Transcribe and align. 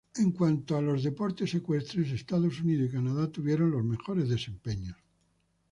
En 0.21 0.31
cuanto 0.31 0.75
a 0.75 0.81
los 0.81 1.03
deportes 1.03 1.53
ecuestres, 1.53 2.09
Estados 2.09 2.59
Unidos 2.59 2.89
y 2.89 2.91
Canadá 2.91 3.31
tuvieron 3.31 3.69
los 3.69 3.83
mejores 3.83 4.27
desempeños. 4.29 4.97